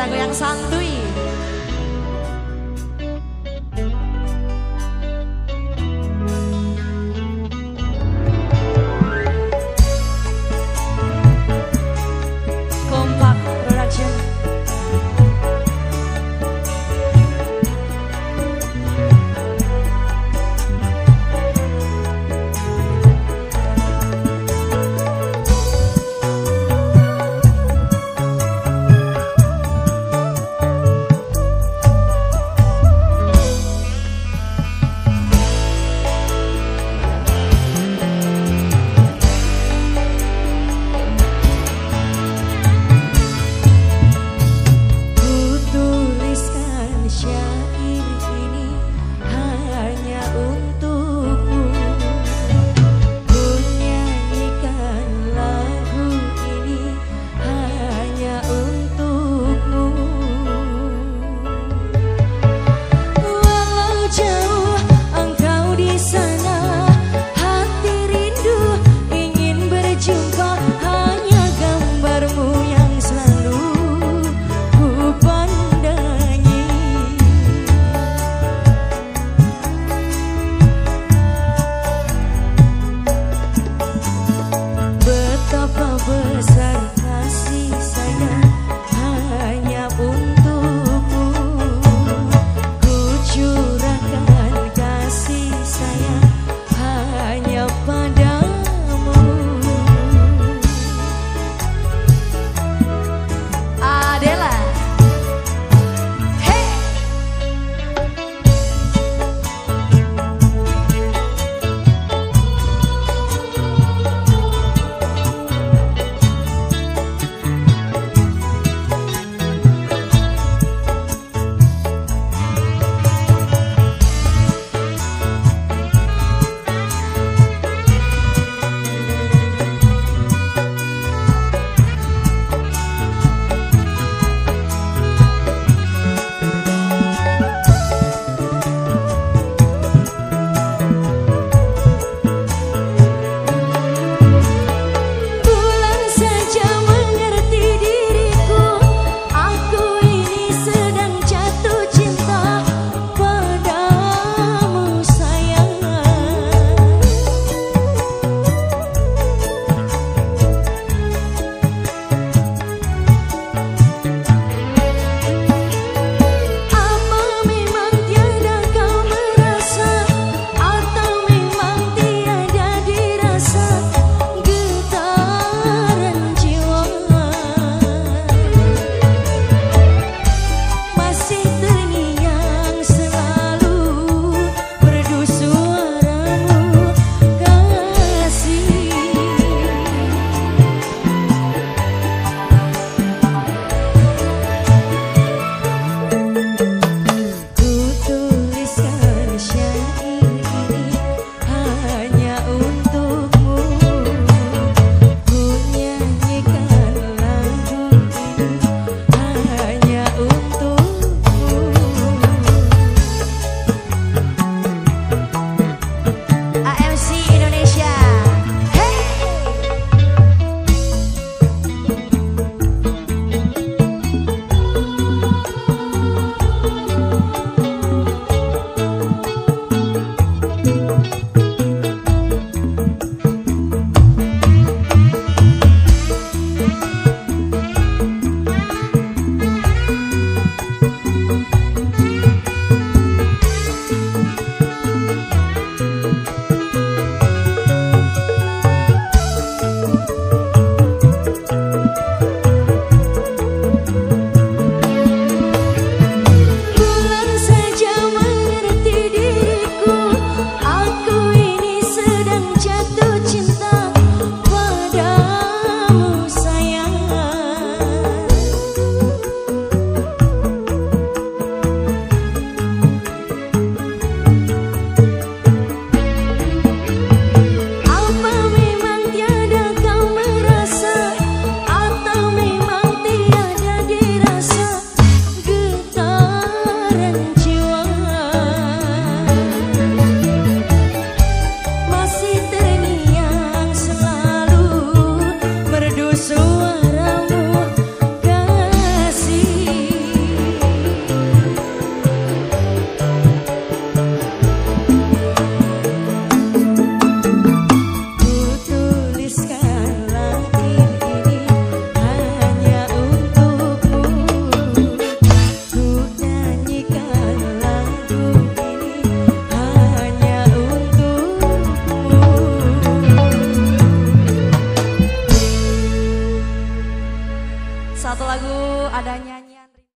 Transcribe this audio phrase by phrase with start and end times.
[0.00, 0.99] lagu yang santuy.